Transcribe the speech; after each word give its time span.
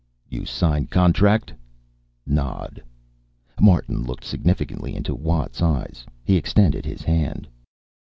"You 0.27 0.45
sign 0.47 0.87
contract?" 0.87 1.53
Nod. 2.25 2.81
Martin 3.59 4.01
looked 4.01 4.23
significantly 4.23 4.95
into 4.95 5.13
Watt's 5.13 5.61
eyes. 5.61 6.07
He 6.23 6.37
extended 6.37 6.85
his 6.87 7.03
hand. 7.03 7.47